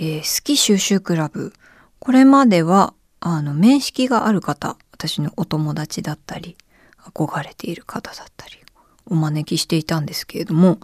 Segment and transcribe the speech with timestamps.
[0.00, 1.52] ー、好き収集クラブ
[1.98, 6.56] これまではあの面識がある方私のお友達だったり
[7.02, 8.52] 憧れている方だったり
[9.06, 10.78] お招きしていたんですけれども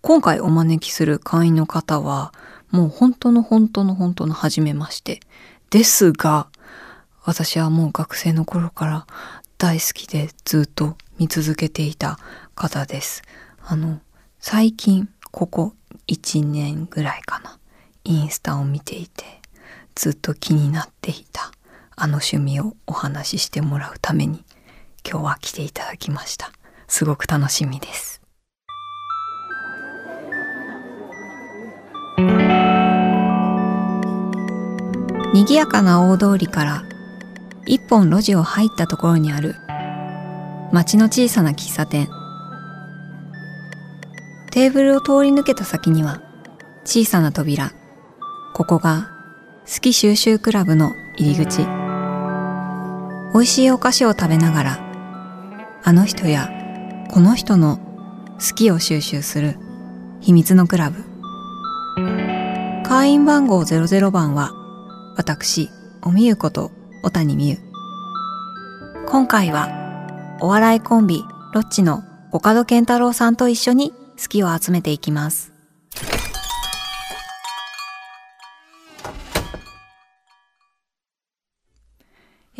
[0.00, 2.32] 今回お招きする会員の方は
[2.72, 5.20] もう本当の本当の本当の初めまして
[5.70, 6.48] ですが
[7.24, 9.06] 私はもう学生の頃から
[9.56, 12.18] 大好きでずっと見続けていた
[12.54, 13.22] 方です。
[13.64, 14.00] あの
[14.40, 15.74] 最近ここ
[16.06, 17.57] 1年ぐらいかな
[18.08, 19.24] インスタを見ていて
[19.94, 21.52] ずっと気になっていた
[21.94, 24.46] あの趣味をお話ししてもらうために
[25.06, 26.50] 今日は来ていただきました。
[26.86, 28.22] すごく楽しみです。
[35.34, 36.84] 賑やかな大通りから
[37.66, 39.54] 一本路地を入ったところにある
[40.72, 42.08] 町の小さな喫茶店。
[44.50, 46.22] テーブルを通り抜けた先には
[46.84, 47.77] 小さな扉。
[48.54, 49.10] ここが
[49.66, 51.66] 好き収集クラブの入り口。
[53.32, 54.78] 美味しいお菓子を食べながら
[55.84, 56.48] あの人や
[57.10, 57.78] この人の
[58.38, 59.56] 好きを収集する
[60.20, 61.04] 秘密のクラブ。
[62.84, 64.52] 会員番号00番は
[65.16, 65.68] 私
[66.02, 66.70] おみゆこと
[67.02, 67.58] 小谷美優。
[69.06, 69.68] 今回は
[70.40, 72.02] お笑いコンビロッチの
[72.32, 75.57] 岡戸健太郎さんと一緒に好きを集めていきます。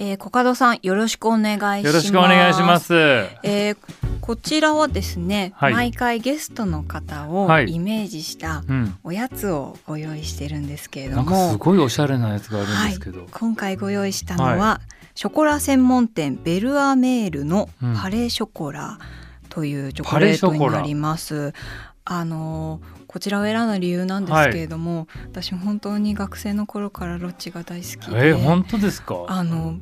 [0.00, 1.86] えー、コカドさんよろしくお願いします。
[1.86, 3.76] よろしくお願いします、えー、
[4.20, 8.62] こちらはですね、はい、毎回ゲストの方をイメージした
[9.02, 17.68] おやつをご用意してるんですけれども、うん、すごいおしゃれなやつがあるんですけど、はい、今回ご用意したのは、はい、ショコラ専門店ベルアメールの
[18.00, 19.00] パレーショコラ
[19.48, 21.52] というチョコレートになります。
[22.10, 29.24] あのこちらを選んだ理由なんですけれども、はい、私本当に学生の頃からロッチが大好きで、えー、本当ですか？
[29.28, 29.78] あの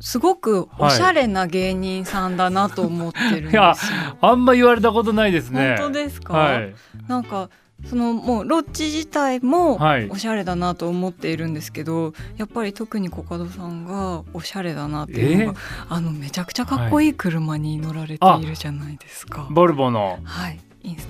[0.00, 6.74] すごくおしゃれな芸人さんだなと思ってるんですよ、はい、あんま言われたことないですね本当ですか、はい、
[7.08, 7.48] なんか
[7.88, 15.90] そのもうロッチ自体もおしゃれだなと思っているんですけど、はい、やっぱり特にコカドさんがおしゃれだなっていうのが、え？
[15.90, 19.46] ー、あのめちゃくちゃかっこいい車に乗られているじゃないですか。
[19.50, 20.60] ボルボの、はい、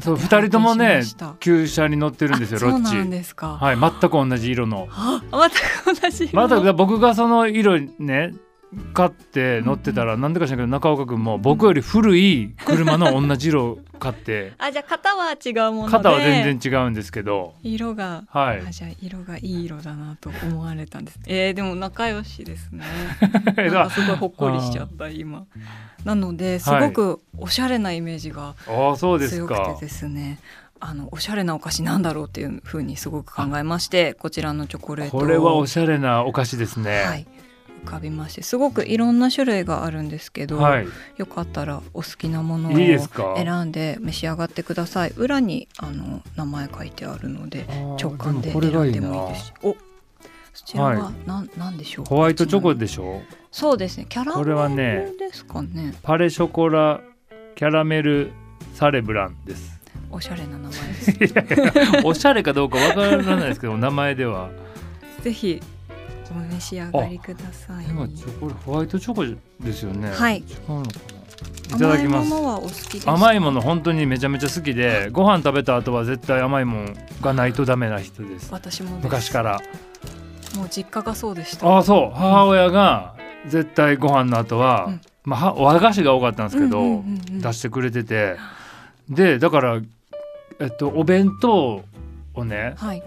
[0.00, 1.02] そう二人ともね
[1.38, 2.90] 旧車に乗ってるんですよロッチ。
[2.90, 3.58] そうなんですか。
[3.58, 4.88] はい全く同じ色の。
[5.30, 6.34] 全く同じ色。
[6.34, 8.34] また僕がその色ね
[8.92, 14.52] 買って乗ってたらなんでか知らんけど中岡君も僕より古い車の同じ色買って。
[14.58, 17.54] あじゃあ型は違うもの型は全然違うんですけど。
[17.62, 18.24] 色が。
[18.28, 18.62] はい。
[18.66, 21.20] あじゃあ色がいい色だなと思われたんです。
[21.26, 22.84] えー、でも仲良しですね。
[23.56, 25.44] なんかすごいほっこりしちゃった今。
[26.04, 28.54] なのですごくおしゃれなイメージが
[28.96, 30.38] 強くてですね、
[30.80, 37.35] あのおしゃれなお菓子なんだろうっていうふうにすごく考えましてこちらのチョコレートこれはおしゃれなお菓子ですね、はい、浮
[37.86, 40.86] かびましてすごくいろんな種類があるんですけど、はい、
[41.16, 42.72] よかったらお好きなものを
[43.36, 45.12] 選んで召し上がってください。
[45.16, 47.66] 裏にあの名前書いてあるので
[47.98, 49.52] 直感で選んでもいいですし。
[49.62, 49.76] お
[50.52, 52.04] そちらは何、はい、なんでしょう？
[52.06, 53.22] ホワイトチョコでしょ？
[53.22, 54.06] うそうですね。
[54.08, 55.94] キャラメルですかね。
[56.02, 57.00] パレショコラ
[57.54, 58.32] キャラメル
[58.74, 59.78] サレブランです。
[60.10, 61.34] おしゃれな名前です。
[62.04, 64.50] おしゃれかどうかわからないですけど名前では。
[65.22, 65.60] ぜひ
[66.32, 67.86] お召し上がりください。
[67.86, 69.24] 今チョコホワイトチョコ
[69.64, 70.10] ですよね。
[70.10, 70.38] はい。
[70.38, 71.16] 違うのかな。
[71.76, 73.08] いただきます。
[73.08, 78.52] 甘いもの本当にめちゃめちゃ好きで、ご飯食べた後は絶対甘いもんがないとダメな人です。
[78.52, 79.60] 私も昔から。
[80.56, 81.76] もう実家がそうでした。
[81.76, 82.16] あ、そう。
[82.16, 83.14] 母親が
[83.46, 88.36] 絶対ご飯の後は、うん、まあ和菓子が多かったんですけど、出してくれてて、
[89.08, 89.80] でだから
[90.60, 91.82] えっとお弁当
[92.34, 93.02] をね、はい、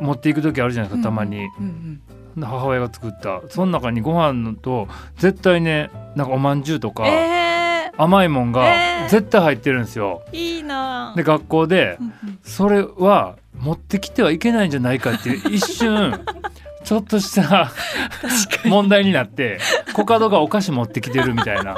[0.00, 1.48] 持っていく時あるじゃないですかたまに。
[2.36, 3.42] 母親が作った。
[3.48, 8.64] その中にご飯と絶対ねなんかおまんじゅうとか、えー、甘いもんが
[9.08, 10.22] 絶対入ってるんですよ。
[10.28, 11.14] えー、いいな。
[11.16, 11.98] で学校で
[12.42, 16.20] それは持ってきてはいけないんじゃないかっていう 一瞬
[16.84, 17.70] ちょっとした
[18.64, 19.58] 問題になって
[19.92, 21.76] コカドがお菓子持ってきてるみたいな。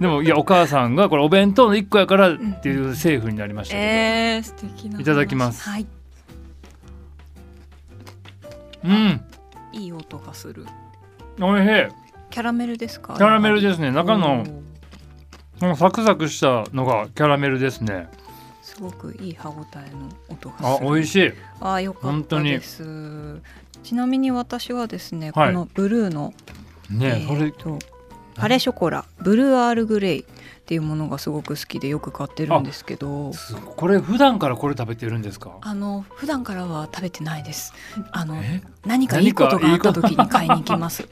[0.00, 5.68] でもいやお母さんがこれお弁当の1個やからっていう政府になりましたけど、えー、素敵ないただきます。
[5.68, 5.86] はい
[8.84, 9.20] うん。
[9.72, 10.66] いい音がする。
[11.40, 11.68] おいしい。
[12.30, 13.14] キャラメルですか？
[13.14, 13.90] キャラメルですね。
[13.90, 14.44] 中の
[15.60, 18.08] このサクサクしたのがキャラメルですね。
[18.62, 21.32] すごくいい歯ごたえの音があ美味しい。
[21.60, 23.40] あよかったです。
[23.82, 26.32] ちなみに私はですね、はい、このブルーの
[26.90, 27.78] ね、えー、と
[28.34, 29.04] パレショコラ。
[29.18, 30.24] ブルーアールグレイ
[30.72, 33.32] っていうものがすごく好きでよく買ってるんですけど。
[33.76, 35.58] これ普段からこれ食べてるんですか？
[35.60, 37.74] あの普段からは食べてないです。
[38.10, 38.36] あの
[38.86, 41.06] 何かいいことがあった時に買いに行きます。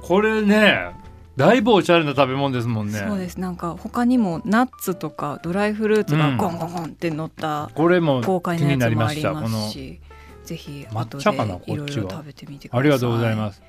[0.00, 0.92] これね
[1.36, 3.04] だいぶおしゃれな食べ物ですもんね。
[3.04, 3.40] そうです。
[3.40, 10.00] なんか他にもナッツとかドライフルーツがゴンゴンゴンって乗った、これも豪快なやつもありますし
[10.44, 11.24] ぜひ後で
[11.66, 12.80] いろいろ食べてみてください。
[12.80, 13.60] ありがとうございます。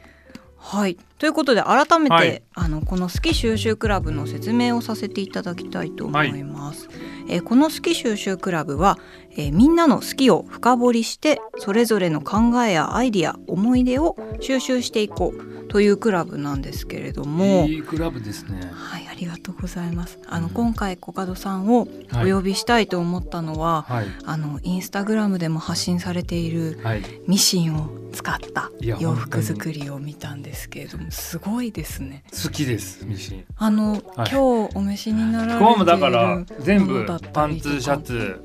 [0.57, 6.87] はいということで改めて、はい、あのこの好き収集クラブの説明をさせていただきたいと思います。
[6.87, 6.95] はい、
[7.29, 8.99] えー、この好き収集クラブは、
[9.31, 17.65] えー、みんなの好きを深掘りしてそれぞれの考えやアイディア思い出を収集していこうというクラブなんですけれども。
[17.65, 18.69] いいクラブですね。
[18.73, 20.19] はい、ありがとうございます。
[20.27, 26.79] あの、うん、今回コカドさんをお呼びしたいと思ったのは、はい、あのインスタグラムでも発信されている
[27.27, 32.23] ミシンを使った洋服作りを見たんですけれどもすごいですね。
[32.31, 33.45] 好きですミシン。
[33.57, 34.37] あの、はい、今日
[34.75, 38.41] お召しになられているもだから全部パンツシャツ。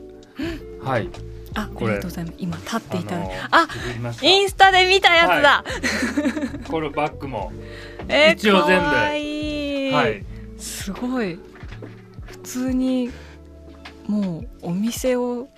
[0.83, 1.09] はい。
[1.55, 2.35] あ、ありがとうございます。
[2.39, 3.69] 今立っていただいて、あ、
[4.23, 5.65] インスタで見たやつだ。
[5.65, 5.65] は
[6.65, 7.53] い、これバッグも、
[8.09, 8.87] えー、一応全部。
[8.87, 10.25] はい。
[10.59, 11.39] すごい。
[12.27, 13.11] 普通に
[14.07, 15.49] もうお店を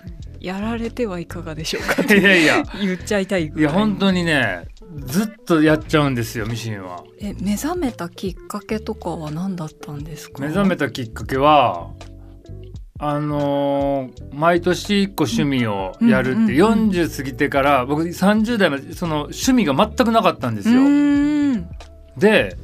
[0.43, 2.65] やられてはいかがでしょうか いやいや。
[2.81, 4.67] 言っちゃいたいいや本当にね
[5.07, 7.05] ずっとやっちゃうんですよミシンは。
[7.21, 10.43] え目覚めたきっかけとかは何だったんですか？
[10.43, 11.91] 目覚めたきっかけは
[12.99, 20.83] あのー、毎年1個趣味をやるって、40過ぎてから僕30代までその趣味が全くなかったんですよ。
[22.17, 22.57] で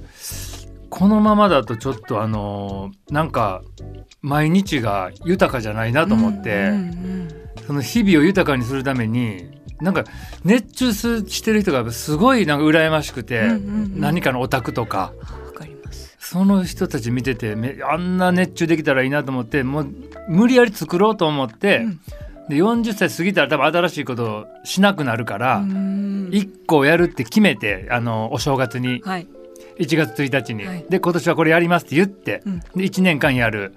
[0.91, 3.63] このままだとちょっとあのー、なんか
[4.23, 6.71] 毎日が豊かじゃないなと思って、
[7.67, 10.05] その日々を豊かにするためになんか
[10.45, 13.49] 熱中してる人がすごいなんか羨ましくて、
[13.95, 15.13] 何かのオタクとか。
[16.19, 17.57] その人たち見てて
[17.91, 19.95] あんな熱中できたらいいなと思ってもう
[20.29, 22.01] 無理やり作ろうと思って、うん、
[22.51, 29.27] で40歳過ぎたら多分新しいことをしなくなるから1個やるって決めてあのお正月に、はい、
[29.79, 33.75] 1月1日に、はい、で今年はこれやりますって言って、うん、で1年間やる。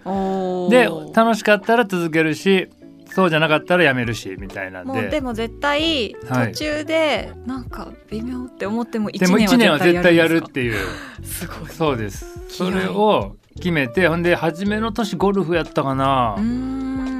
[0.69, 2.67] で楽しかったら続けるし
[3.13, 4.93] そうじゃなかったらやめるしみたいなんで。
[4.93, 10.75] もうでも絶対途中でなんか微妙って思っても1年は絶対やる絶対やるっていう。
[11.23, 11.69] すごい。
[11.69, 12.25] そうです。
[12.47, 16.37] それを決めてほんで初めの年ゴルフやったかな。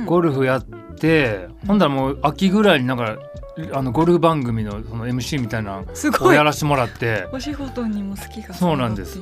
[0.06, 0.64] ゴルフやっ
[0.96, 3.18] てほんだらもう秋ぐらいになんか
[3.74, 5.84] あのゴルフ番組のその MC みたいな
[6.22, 7.28] をやらしてもらって。
[7.32, 9.20] お仕事にも好きがそうなんです。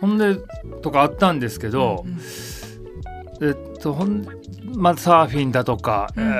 [0.00, 0.36] ほんで
[0.82, 2.20] とかあったんですけど、うんうん、
[3.42, 4.24] えっとほん
[4.74, 6.34] まあ、サーフィンだとか、うんうん、え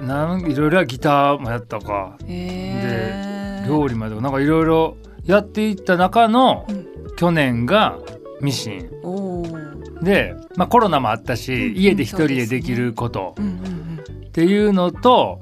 [0.00, 7.98] ー、なんいろいろギターもやったか、で料理までなんかいろいろやっていった中の、うん、去年が
[8.40, 8.90] ミシン。
[10.02, 15.40] で、まあ、コロナもあったし、うん、家で一人でできること、っていうのと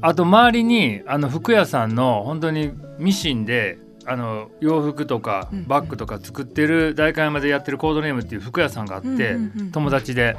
[0.00, 9.36] あと周りにあの服屋さんの本当にミシンであの洋服とかバッグとか作ってる代官山でやってるコードネームっていう服屋さんがあって、
[9.72, 10.36] 友達で、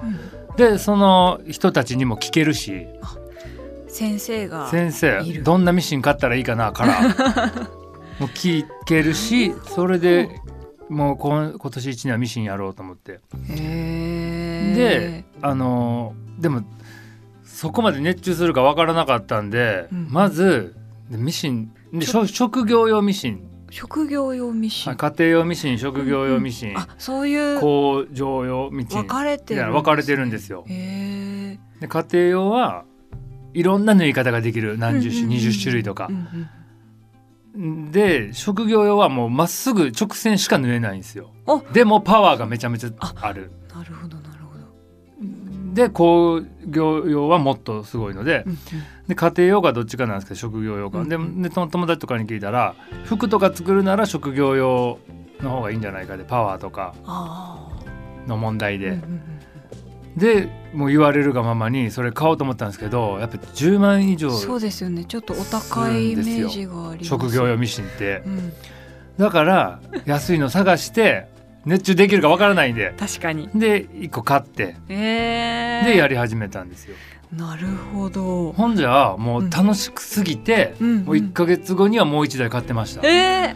[0.58, 2.88] でその人たちにも聞けるし。
[3.88, 7.02] 先生が先生どんなミシン買ったらいいかなから。
[8.20, 10.30] もう聞けるしそれで
[10.90, 13.20] もう今今年1年はミシンやろうと思って。
[13.48, 16.64] であのでも
[17.44, 20.76] そこまで熱中するか分からなかったんで、うん、まず
[21.10, 27.60] ミシンで職業用ミシン職業用ミシン、家庭用ミシン職業用ミシン、うんうん、あそういう。
[27.60, 29.02] 工場用ミシン。
[29.02, 30.66] 分かれてる、分かれてるんですよ。
[30.68, 32.86] で家庭用は
[33.54, 34.78] いろんな縫い方ができる。
[34.78, 36.50] 何十種、うんうん、20種類とか、うん
[37.56, 41.32] うん、で職業用はもうまっすぐ直線しか縫えないんですよ。
[41.74, 43.52] でもパワーがめちゃめちゃある。
[43.74, 44.21] なるほど
[45.72, 48.58] で工業用はもっとすごいのでうんうん、
[49.08, 52.76] で家庭用がどっちかなんですけど職業用か、うんうん、でで友達とかに聞いたら
[53.06, 55.00] 服とか作るなら職業用
[55.42, 56.94] の方がいいんじゃないかでパワーとか
[58.28, 59.00] の問題で。
[60.18, 65.06] でもう言われるがままにそれ買おうと思ったんですけどやっぱ10万以上そうですよね。
[65.06, 67.06] ちょっとお高いイメージがあります。
[67.06, 68.54] 職業用ミシンって、うん、
[69.18, 71.30] だから安いの探して
[71.66, 72.94] 熱中できるかわからないんで。
[72.98, 73.50] 確かに。
[73.54, 76.96] で1個買って、えー、でやり始めたんですよ。
[77.36, 78.52] なるほど。
[78.52, 83.08] ほんじゃもう楽しくすぎて、うん、もう1か月後にはもう1台買ってました。
[83.08, 83.56] え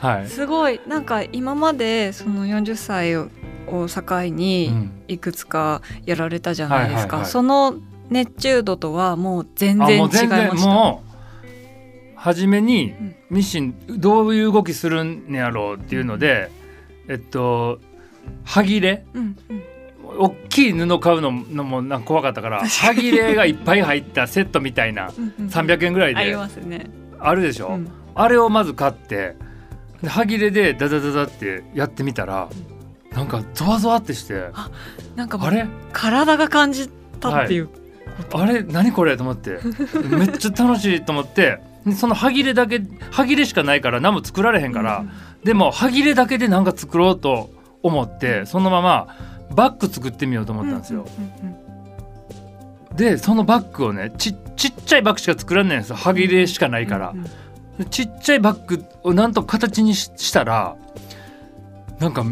[0.00, 0.80] ー、はい、すごい。
[0.86, 3.28] なんか今までその40歳を
[3.66, 7.74] 境にいくつかやられたじゃないですか、その
[8.08, 10.98] 熱中度とはもう全然違いました。
[12.14, 12.94] 初めに
[13.30, 16.50] ミシンどういう動きするんやろうっていうので、
[17.08, 17.80] えっと
[18.44, 19.04] 歯切れ？
[20.18, 26.90] 大きい布買うののもなんか怖かったから 歯切れがいっぱい入ったセットみたいな300円ぐらいでありますね。
[27.20, 29.36] あるでしょ、うん、あれをまず買って
[30.02, 32.48] で歯切れでダダダダってやってみたら、
[33.10, 34.70] うん、なんかゾワゾワってしてあ
[35.14, 35.66] なんかあれ？
[35.92, 36.88] 体が感じ
[37.20, 37.68] たっていう、
[38.32, 38.62] はい、あれ？
[38.62, 39.16] 何これ？
[39.16, 39.58] と思って。
[40.10, 41.60] めっちゃ楽しいと思って。
[41.96, 45.10] その歯切れだけ歯切れしかないから何も作られへんから、うん、
[45.44, 47.50] でも歯切れだけで何か作ろうと
[47.82, 49.16] 思ってそのまま
[49.50, 51.06] バッグ作ってみようと思ったんですよ。
[52.94, 55.96] でそのバッグをねちちっちゃいバッグしか作らないんですよ。
[55.96, 57.14] 歯切れしかないから。
[57.90, 60.74] ちっちゃいバッグをなんと形にしたら
[62.00, 62.24] なんか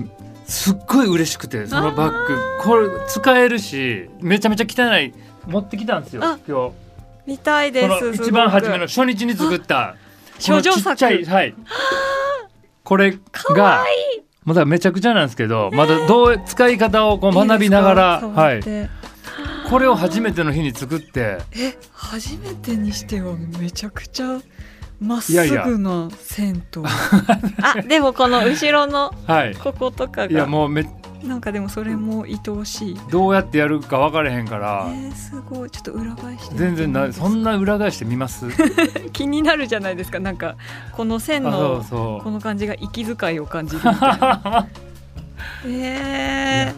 [0.44, 2.38] すっごい嬉しくてそのバッグ。
[2.62, 5.14] これ使えるしめちゃめちゃ汚い。
[5.46, 6.72] 持ってきたんですよ今日。
[7.26, 9.96] 見たいです一番初めの初日に作った
[10.38, 11.04] 少女作。
[11.04, 11.54] はい
[12.86, 13.18] これ
[13.56, 13.84] が
[14.44, 18.62] まだめちゃくちゃなんですけど、まだどう使い方をこう学びながらはい。
[19.68, 21.38] これを初めての日に作って。
[21.52, 24.38] え初めてにしてはめちゃくちゃ
[25.00, 26.82] まっすぐな銭湯。
[27.62, 29.12] あでもこの後ろの
[29.62, 30.88] こことかが、い、やもうめ
[31.22, 33.00] なんかでもそれも愛おしい。
[33.10, 34.86] どうやってやるか分からへんから。
[34.88, 35.70] えー、すごい。
[35.70, 38.46] ちょっと裏返して全然なそんな裏返してみます？
[39.12, 40.20] 気になるじゃないですか。
[40.20, 40.56] なんか
[40.92, 44.68] この線のこの感じが息遣いを感じるみたいな。
[45.66, 46.72] え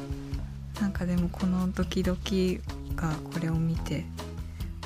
[0.76, 2.60] ー、なんかでもこのドキドキ
[2.96, 4.06] がこれを見て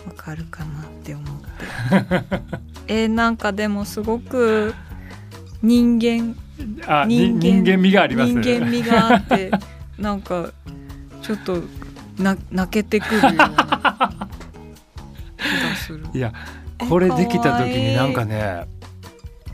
[0.07, 1.47] わかるかなって思って。
[2.89, 4.75] えー、なんかでもすごく
[5.63, 6.37] 人間
[6.87, 9.51] あ人間人間味があります人間味があって
[9.99, 10.51] なんか
[11.23, 11.63] ちょっと
[12.19, 14.29] な泣けてくるような
[15.37, 16.07] 気がする。
[16.13, 16.33] いや
[16.89, 18.67] これできた時になんかね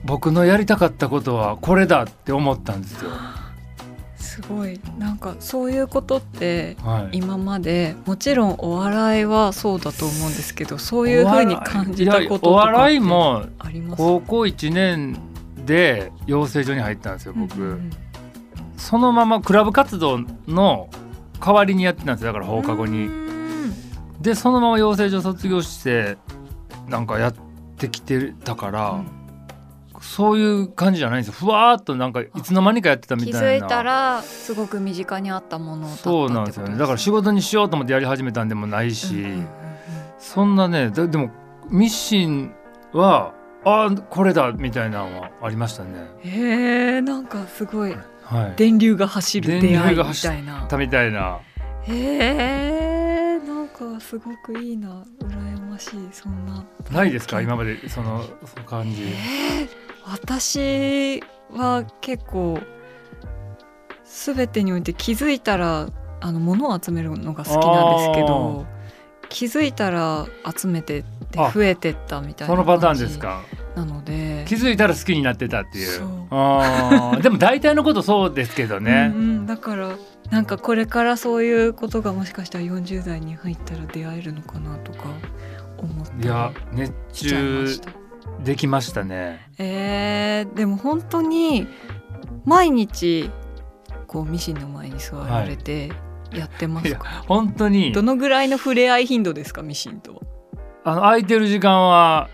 [0.04, 3.10] 僕のやりたかったことはこれだって思ったんですよ。
[4.18, 4.80] すごい。
[4.98, 6.76] なんかそういうことって
[7.12, 13.46] 今まで、はい、もちろんお笑いはそうだと思うんですけどそういうふうに感じたこととかお笑いも
[13.96, 15.18] 高校1年
[15.64, 17.90] で養成所に入ったんですよ僕、うんうん、
[18.76, 20.88] そのままクラブ活動の
[21.40, 23.08] 代わりにやってたんですよだから放課後に。
[24.20, 26.16] でそのまま養成所卒業して
[26.88, 27.34] なんかやっ
[27.76, 29.06] てきてたから、うん、
[30.00, 31.34] そういう感じじゃないんですよ。
[31.34, 33.40] ふわっとなんかいつの間にかやってたみたいな。
[33.40, 36.68] 気づいたらすごく身近にあったものそうなんですよ。
[36.68, 39.46] ねだから仕事にしようと思ってやり始めたんでもないし、うんうんうんうん、
[40.18, 41.30] そんなねでも
[41.68, 42.52] ミッシン
[42.92, 46.08] はあこれだみたいなのはありましたね。
[46.20, 50.66] へえんかすごい、はい、電流が走る出会いみたいな。
[50.66, 51.38] たみたいな。
[51.82, 55.04] へえんかすごくいいな。
[55.20, 56.08] 羨ましい。
[56.12, 56.64] そんな。
[56.90, 57.40] ないですか？
[57.40, 59.12] 今までそのその感じ
[60.10, 61.20] 私
[61.52, 62.58] は結構
[64.04, 65.88] すべてにおいて気づいたら
[66.20, 68.66] あの物を集めるのが好きなんですけど
[69.28, 73.42] 気づいたら集めてって増えてったみたいなそのパターンですか？
[73.76, 76.26] なので気づいたら好きになってたっていう。
[76.30, 79.12] あ でも大体のことそうですけどね。
[79.14, 79.90] うん、だから
[80.30, 85.10] なんかこれからそういうことがもしかしたら40代に入ったら出会えるのかなとか
[85.76, 87.68] 思っていや熱中
[88.44, 89.50] できましたね。
[89.58, 91.66] えー、でも本当に
[92.44, 93.30] 毎日
[94.06, 96.38] こうミシンの前に座られて、はい。
[96.38, 97.24] やってますか？
[97.26, 97.92] 本当に。
[97.92, 99.62] どのぐらいの触れ合い頻度ですか？
[99.62, 100.22] ミシンと
[100.84, 102.28] あの空いてる時間は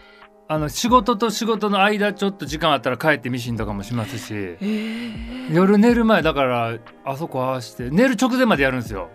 [0.49, 9.11] あの仕事と仕事の間ちょっと時間あったら帰ってミシンとかもしますし、えー、夜寝る前だからあそこ合わして寝る直前までやるんですよ。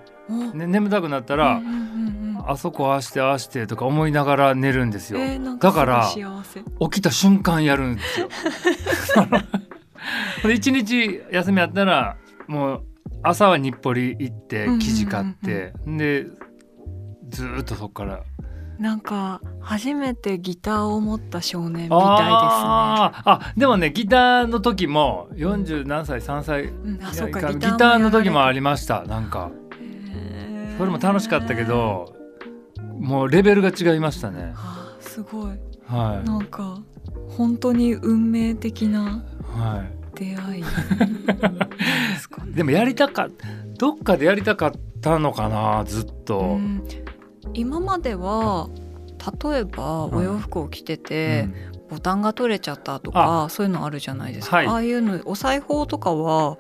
[0.54, 1.60] ね、眠たくなったら、
[2.50, 5.20] あそこ合わして合わしてとか思いながら寝るんですよ。
[5.20, 8.30] えー、だから起きた瞬間やるんですよ。
[10.52, 12.84] 一日休みあったらもう
[13.22, 15.98] 朝は日暮里行って生地買って、うんうん。
[15.98, 16.26] で
[17.30, 18.22] ずっとそこから。
[18.80, 22.00] なんか初めてギターを持った少年みたいですね。
[22.00, 27.02] あでもねギターの時も40何歳3歳、うん、ギ
[27.78, 29.52] ターの時もありましたなんか。
[30.80, 32.19] それも楽しかったけど
[33.00, 36.80] もうレベルが違いましたね、はあ、すごい、はい、なんか
[37.30, 39.24] 本当に運命的な
[40.16, 40.64] 出会い、
[42.52, 43.30] ででもやりたか
[43.78, 46.84] どっかでやりたかったのかなずっと、うん、
[47.54, 48.70] 今までは
[49.44, 51.48] 例えばお洋服を着てて、
[51.90, 54.60] ボタンが取れちゃったとかそういうのあるじゃないですか。
[54.60, 56.58] ああいうのお裁縫とかは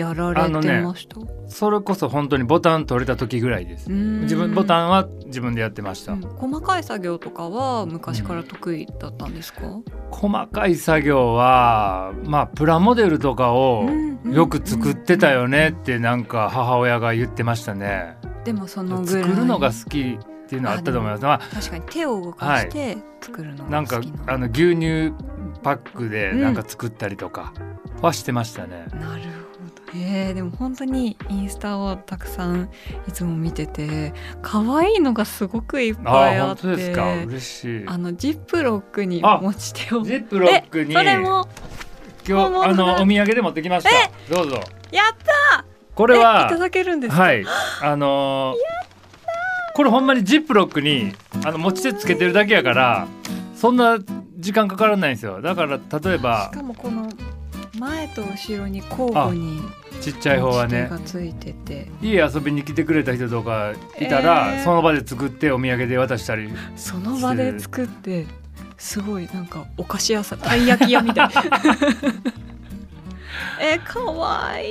[0.00, 1.16] やられてました、
[1.48, 13.88] それこそ本当にボタン取れた時ぐらいです自分ボタンは自分でやってました、うん、細かい作業とかは昔から得意だったんですか、うん、細かい作業はまあプラモデルとかを
[14.24, 19.24] よく作ってたよねってなんか母親が言ってましたね、でもそのぐらい。
[19.24, 21.22] 作るのが好きっていうのはあったと思います。
[21.22, 25.12] まあ、確かに手を動かして作るのが、はい、なんかあの牛乳
[25.62, 27.52] パックでなんか作ったりとか
[28.02, 28.86] はしてましたね。
[28.92, 29.39] うん、なるほど。
[29.94, 32.70] えー、でも本当にインスタをたくさん
[33.08, 37.84] いつも見てて可愛いのがすごくいっぱいあって嬉しい。
[37.86, 40.94] あのジップロックに持ち手をジップロックに。
[40.94, 41.48] それも
[42.28, 43.90] 今日あのお土産で持ってきました。
[44.34, 44.60] どうぞ。
[44.92, 47.44] やったこれはいただけるんですはい。
[47.82, 51.12] あのー、これほんまにジップロックに
[51.44, 53.08] あの持ち手つけてるだけやから
[53.54, 53.98] そんな
[54.36, 55.42] 時間かからないんですよ。
[55.42, 57.08] だから例えばしかもこの
[57.80, 59.62] 前と後ろに交互に
[60.02, 60.90] ちっちゃい方はね。
[62.02, 68.26] 家遊びに来てくれた人とかいたら、えー、その場で作ってお土産で渡したりその場で作って
[68.76, 71.30] すごいなんかお菓子屋さんたい焼き屋みたい。
[73.62, 74.68] えー、かわい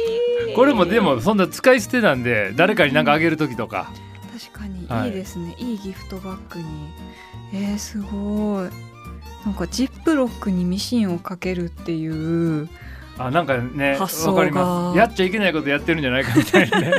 [0.51, 0.55] い。
[0.55, 3.91] これもでもそんな使い捨てなんで誰かに何かあげる時とか、
[4.31, 5.09] うん、確かにい。
[5.09, 6.65] いですね、はい、いいギフトバッグに。
[7.53, 8.69] えー、すごい。
[9.45, 12.69] なんかジップロックにミシンをかけるっていう
[13.19, 14.97] あなんかねわかります。
[14.97, 16.91] やっちゃいけないことやってるんじゃないかみたいなね。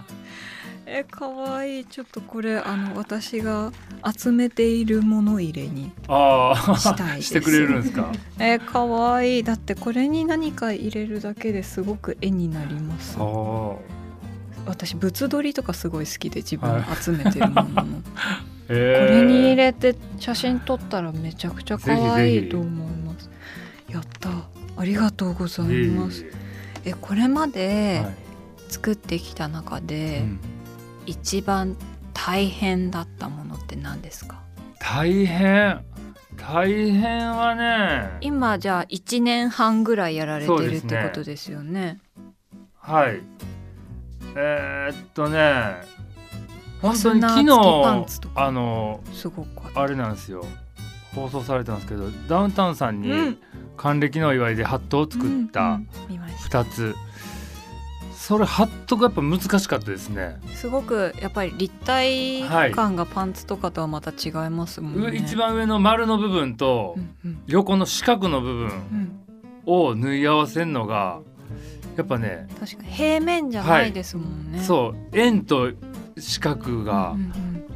[0.90, 1.84] えかわいい。
[1.84, 3.72] ちょっとこれあの私が
[4.18, 8.10] 集めているもの入れにしたいしてくれるんですか？
[8.38, 9.42] えかわいい。
[9.42, 13.18] だってこれに何か入れるだけですごく絵になります。
[14.66, 17.80] 私物撮りとかすごい好きで自分集めてるものの、
[18.16, 23.30] はいこれに入れて写真撮ったらめちゃくちゃ可愛いと思います。
[23.88, 24.28] やった
[24.78, 26.24] ありがとうございます。
[26.84, 28.04] えこれまで
[28.68, 30.22] 作ってきた中で、
[31.04, 31.76] 一番
[32.14, 34.40] 大変だったものって何ですか？
[34.78, 35.84] 大変。
[36.36, 38.18] 大変はね。
[38.20, 41.80] 今じゃあ1年半ぐらいやられてるってことですよね。
[41.80, 42.00] ね
[42.76, 43.20] はい。
[44.36, 45.98] えー、っとね。
[46.80, 47.50] 本当に昨日
[48.36, 50.46] あのすごくあれなんですよ。
[51.14, 53.40] 放送されたんですけどダウンタウンさんに
[53.78, 55.80] 還暦の祝いでハットを作った
[56.50, 56.94] 2つ、
[58.12, 60.36] それハットがやっぱ難しかったですね。
[60.52, 66.96] すごくやっぱり立体感がパンツとかとはまた違いますもんね、はい、一番上の丸の部分と
[67.46, 68.70] 横の四角の部分
[69.64, 71.20] を縫い合わせるのが
[71.96, 75.18] やっぱね確かに平面じゃないですもんね、はい、そう。
[75.18, 75.70] 円と
[76.18, 77.16] 四角が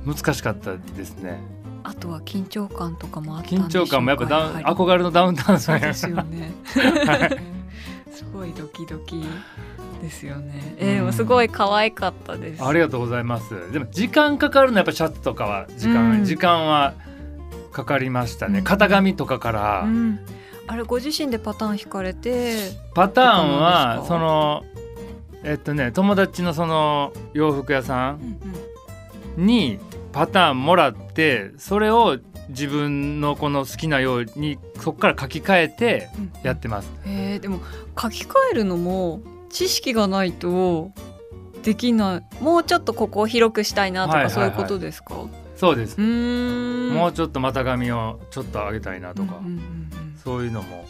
[0.05, 1.40] 難しかったですね、
[1.85, 6.53] あとは緊張感とかもあった緊張感もやっぱダウン憧れのダウンタウンさんやですよね。
[8.12, 9.25] すごいドキドキ
[10.01, 10.77] ですよね。
[10.79, 12.64] えー、でもすごい可愛かったです。
[12.64, 13.73] ありがとうございます。
[13.73, 16.95] でも時間かかるのやっぱシャツとかは時間、うん、時間は
[17.73, 20.21] かかりましたね、型紙とかから、うん、
[20.66, 24.62] あれご自身でパターン引かれてパターンはその
[25.42, 28.38] えっとね友達のその洋服屋さん。
[29.37, 29.79] に
[30.12, 36.09] パターンもらってそれを自分のこの好きなようにそこから書き換えて
[36.42, 36.90] やってます。
[37.07, 37.61] うん、えでも
[38.01, 39.20] 書き換えるのも
[39.51, 40.90] 知識がないと
[41.62, 42.42] できない。
[42.42, 45.14] もうちょっとここを広くしたいなとか、そういうことですか？
[45.57, 45.98] そうです。
[46.01, 49.40] もうちょっと股上をちょっと上げたいなとか、
[50.25, 50.87] そういうのも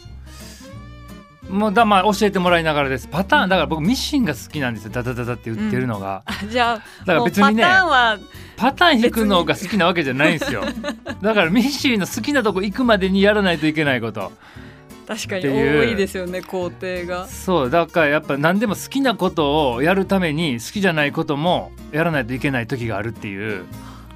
[1.49, 3.07] もうだまあ教えてもらいながらです。
[3.07, 4.91] パターンだから僕ミシンが好きなんですよ。
[4.91, 7.63] ダダダダって売ってるのが、うん、じゃあだから別にね
[8.55, 10.63] パターン引くのが好きなわけじゃないんですよ。
[11.21, 14.31] だからミシンの好きなとこ行くまでにやらないといけないこと。
[15.05, 17.27] 確かに多いですよね工程が。
[17.27, 23.65] そうだからやっぱ何でも好きなことをやるために好きじゃないこともやらないといけない時があるっていう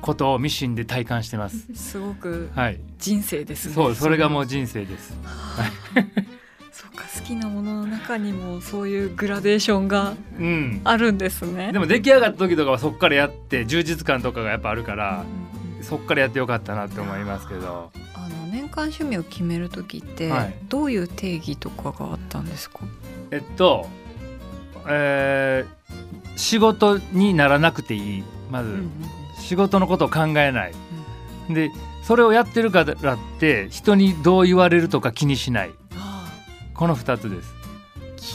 [0.01, 1.67] ことをミシンで体感してます。
[1.75, 2.49] すごく
[2.97, 5.17] 人生ですね、はい、そうそれがもう人生です
[6.77, 10.13] そうか好きなものの中にもそういうグラデーションが
[10.83, 15.25] あるんですね、うん、でも出来上がった時とかはそこからやって充実感とかがやっぱあるから、
[15.77, 17.91] うん、そこからやってよかったなって思いますけど。
[18.13, 22.81] あの年間趣味を決める時って、はい、どういう定義とかがあったんですか？
[23.31, 23.89] えっと、
[24.87, 28.23] えー、仕事にならなくていい。
[28.51, 28.91] まず、うんうん、
[29.39, 30.73] 仕事のことを考えない、
[31.49, 31.69] うん、で
[32.03, 35.71] それをやってるからって人にどう言われるとか気にしない
[36.77, 37.55] この2つです。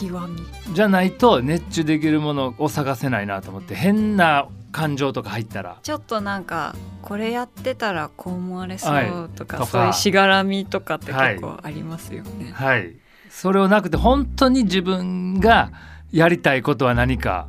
[0.01, 0.41] 極み
[0.73, 5.77] じゃないと熱中できるものを探せないなと思って変な感情とか入ったら。
[5.81, 12.95] ちょっとなんかこれやってたらこう思われそうとかはい、そういうしがらみとかって結構ありますよね、はい、はい、
[13.29, 15.71] それをなくて本当に自分が
[16.11, 17.47] やりたいことは何か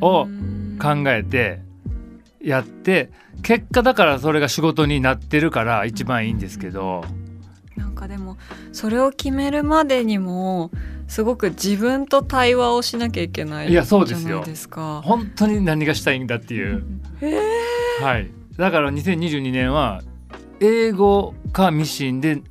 [0.00, 0.26] を
[0.80, 1.60] 考えて
[2.42, 3.10] やって
[3.42, 7.04] 結果だからそれが仕事になってるから一番いいんですけど。
[7.76, 8.36] なんかでも
[8.72, 10.70] それを決めるまでにも
[11.08, 14.44] すごく自分と対話をしなきゃいけないいやそうですよ。
[14.44, 15.02] ですか。
[15.04, 16.84] 本当に何がしたいんだっていう、
[18.00, 18.30] はい。
[18.56, 20.02] だから2022年は
[20.60, 22.42] 英語かミシンで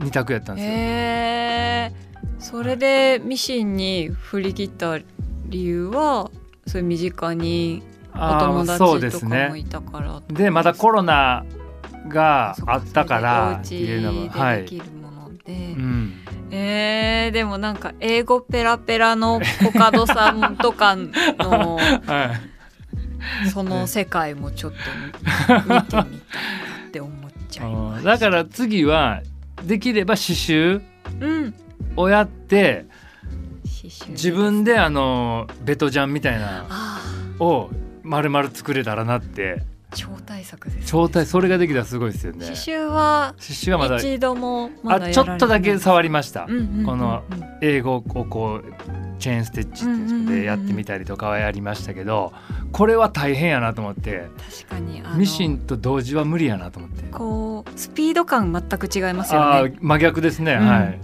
[0.00, 0.72] 二択やったんですよ。
[0.74, 1.92] へ
[2.38, 4.98] それでミシンに振り切った
[5.46, 6.30] 理由は
[6.66, 7.82] そういう身近に
[8.14, 11.44] お友達とかもいたからで、ね、まだコロナ
[12.08, 16.12] があったからっていうのもはい、できるもので、うん、
[16.50, 22.34] えー、でもなんか英語ペラペラのコカドさんとかの、 は
[23.44, 26.06] い、その世界もちょっと見てみたいなっ
[26.90, 29.22] て思っちゃいます だから次は
[29.64, 30.82] できれば刺繍
[31.96, 32.86] をやって、
[34.06, 36.64] うん、自分であのベトジャンみたいな
[37.38, 37.70] を
[38.02, 39.62] 丸々作れたらなって
[39.94, 42.40] 超大作です、ね、超大それができたらすごいですよね。
[42.40, 46.50] 刺繍は刺繍はまだ一度もあちょっとだけ触りました、こ
[46.96, 47.22] の
[47.62, 48.64] 英語をこう
[49.18, 52.32] チェーンステッチでやってみたりとかはやりましたけど
[52.72, 54.28] これは大変やなと思って。
[54.66, 57.02] 確かにミシンと同時は無理やなと思って。
[57.10, 59.76] こうスピード感全く違いますよね。
[59.80, 61.00] 真逆ですね、うん、はい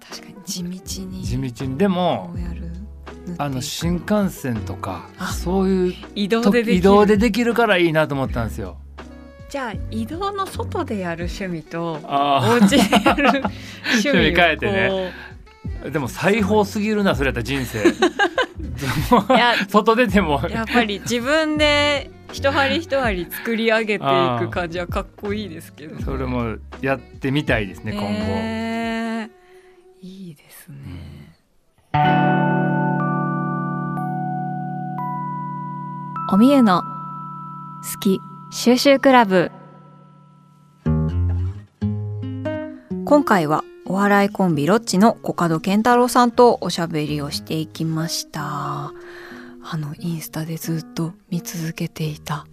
[0.00, 0.68] 確かに地道
[1.06, 1.24] に。
[1.24, 1.78] 地道に。
[1.78, 2.34] でも
[3.38, 8.78] あの新幹線とかそういう移動で移動でできるからいいなと思ったんですよ。
[9.48, 13.42] じゃあ移動の外でやる趣味とお家でやる
[14.04, 15.12] 趣味変えてね。
[15.90, 17.84] でも裁縫すぎるなそれやったら人生。
[19.68, 20.40] 外出ても。
[20.48, 32.57] やっぱり自分で一針一針作り上げていく感じはかっこいいですけど、ね、それもやってみたいですね今後、えー、いいですね
[36.30, 39.50] おみゆの好き収集クラブ。
[43.06, 48.42] 今回はお笑いコンビロッチのコカドケンタロウさんとおしゃべりをしていきました。
[48.42, 48.92] あ
[49.78, 52.46] のインスタでずっと見続けていた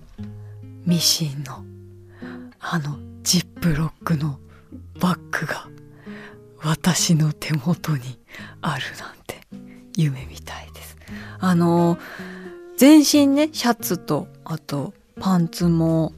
[0.85, 1.65] ミシンの
[2.61, 4.39] あのジップロックの
[5.01, 5.67] バッグが
[6.63, 8.21] 私の手元に
[8.61, 9.41] あるなんて
[9.97, 10.95] 夢みたいです。
[11.39, 11.97] あの
[12.77, 16.13] 全身ねシャツとあとパンツも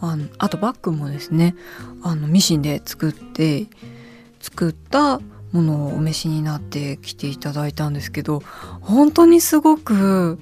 [0.00, 1.54] あのあとバッグもですね
[2.02, 3.66] あのミシンで作って
[4.40, 5.20] 作った
[5.52, 8.40] ものをお召しになってきていただいたんですけど
[8.80, 10.38] 本当にすごく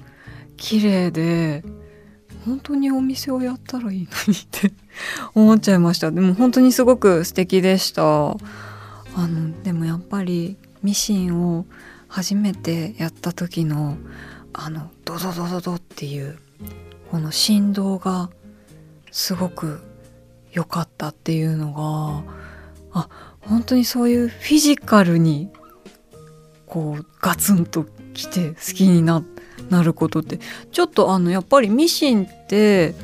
[0.57, 1.63] 綺麗で
[2.45, 4.71] 本当にお店をやったらいいのにって
[5.33, 6.11] 思っちゃいました。
[6.11, 8.03] でも本当にすごく素敵でした。
[8.03, 8.37] あ
[9.27, 11.65] のでもやっぱりミシンを
[12.07, 13.97] 初めてやった時の
[14.57, 16.37] あのドドドドドっていう
[17.11, 18.29] この振動が
[19.11, 19.81] すごく
[20.53, 22.23] 良かったっていうのが
[22.93, 23.09] あ
[23.41, 25.49] 本当にそういうフィジカルに
[26.65, 29.23] こうガツンときて好きにな
[29.83, 30.39] ることって
[30.71, 32.95] ちょっとあのやっぱりミシンって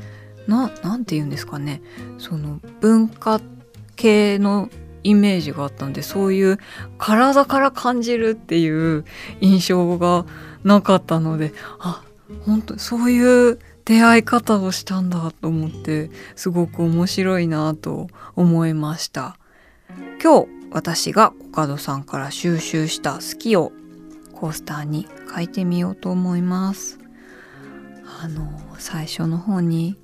[0.47, 1.81] ななんて言うんですかね。
[2.17, 3.41] その文化
[3.95, 4.69] 系の
[5.03, 6.59] イメージがあったんでそういう
[6.97, 9.05] 体から感じるっていう
[9.41, 10.25] 印象が
[10.63, 12.03] なかったのであ
[12.45, 19.37] 本当そういう出会い方をしたんだと思ってすごく面白いなと思いました。
[20.23, 23.71] 今日私がコカドさんから収集した好きを
[24.33, 26.99] コースターに書いてみようと思います
[28.21, 28.47] あの
[28.77, 29.97] 最初の方に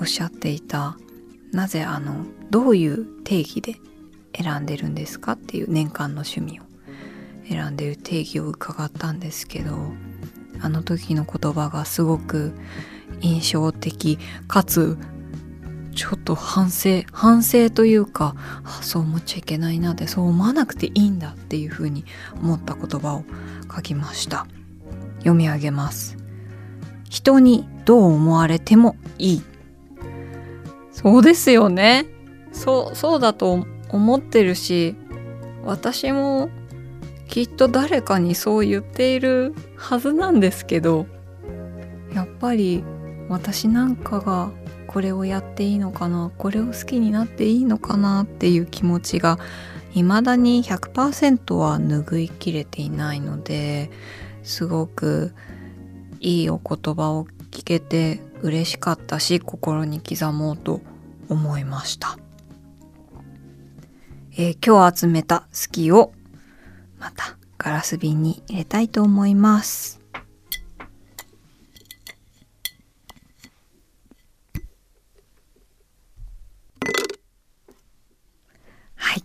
[0.00, 0.96] おっしゃっていた
[1.52, 3.76] なぜあのどういう定義で
[4.34, 6.69] 選んでるんですかっていう年間の趣味を
[7.50, 9.76] 選んでる定義を伺ったんですけど
[10.62, 12.52] あの時の言葉がすごく
[13.20, 14.96] 印象的かつ
[15.94, 18.36] ちょっと反省反省というか
[18.80, 22.04] そう思っちゃいけないなってそう思わなくていいんだっていうふうに
[22.40, 23.24] 思った言葉を
[23.74, 24.46] 書きました。
[25.18, 26.16] 読み上げます。
[27.08, 29.42] 人にどう思われてもいい。
[30.92, 32.06] そうですよね。
[32.52, 34.96] そうそうだと思ってるし
[35.64, 36.50] 私も
[37.30, 41.06] きっと誰かにそう言っているはずなんですけど
[42.12, 42.82] やっぱり
[43.28, 44.50] 私なんかが
[44.88, 49.38] これをやっていいのかなこれを好きになっていいのかなっていう気持ちが
[49.92, 53.92] 未だに100%は拭いきれていないので
[54.42, 55.32] すごく
[56.18, 60.80] いいお言葉を聞けて嬉しかったし心に刻もうと
[61.28, 62.18] 思いました、
[64.36, 66.12] えー、今日集めた好きを
[67.00, 70.00] またガラス瓶に入れたいと思います。
[78.96, 79.24] はい。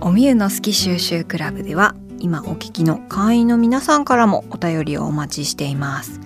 [0.00, 6.18] おみゆの好き収集クラブでは今お聞きの会員の皆さんからもお便りをお待ちしています。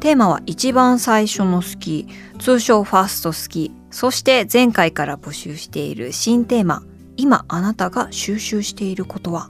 [0.00, 2.06] テーマは一番最初の好き
[2.38, 6.82] 通称ファースト好きそして前回から募集している新テーマ。
[7.16, 9.48] 今あなたが収集していることは？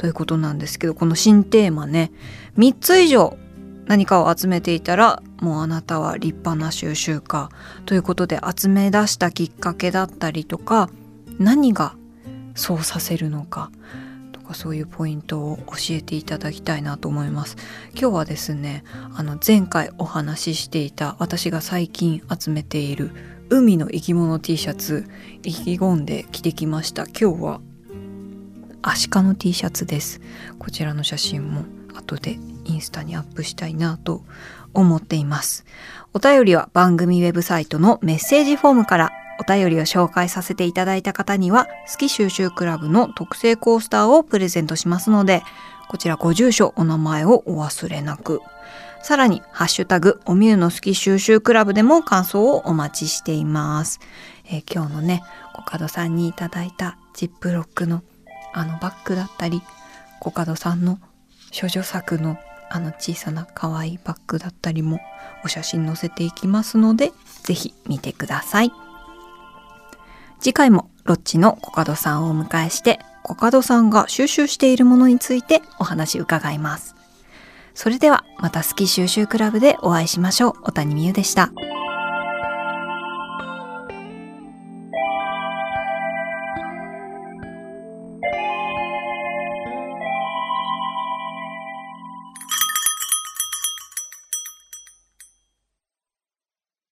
[0.00, 2.10] ということなんですけどこの新テーマね。
[2.56, 3.36] 3つ以上
[3.84, 7.50] 何かを集めていたらもうあなたは立派な収集家
[7.84, 10.88] ということで集め出したきっかけだったりとか
[11.38, 11.96] 何が
[12.54, 13.70] そうさせるのか
[14.32, 17.58] とかそういうポイントを教えていただきたいなと思います。
[17.92, 18.84] 今日はですね
[19.14, 23.10] あの前回お話ししていた私が最近集めている
[23.50, 25.04] 海の生き物 T シャツ
[25.42, 27.04] 意気込んで着てきました。
[27.04, 27.60] 今日は
[28.82, 30.20] アシカの T シャツです。
[30.58, 31.64] こちらの写真も
[31.94, 34.22] 後でインスタにアップしたいなと
[34.72, 35.64] 思っています。
[36.14, 45.42] お便りは番組ウェブサイトのメッセージフォームからお便りを紹介させていただいた方には好き収集クラブの特製コースターをプレゼントしますので
[45.88, 48.40] こちらご住所お名前をお忘れなく。
[49.02, 53.98] さらに、ハッシュタグ、おみゆの好き収集クラブでも感想をお待ちしています。
[54.44, 55.22] えー、今日のね、
[55.54, 58.02] コカドさんにいただいたジップロックの
[58.52, 59.62] あのバッグだったり、
[60.20, 60.98] コカドさんの
[61.58, 62.38] 処女作の
[62.72, 65.00] あの小さな可愛いバッグだったりも
[65.44, 68.72] お写真載せていきますので、ぜひ見てください。
[70.38, 76.94] 次回もロッチのコカドさんをお迎えして、コカドさんが収集しているものについてお話伺います。
[77.74, 80.52] それではまた好き収集クラブでお会いしましょう。
[80.62, 81.50] 小谷美優でした。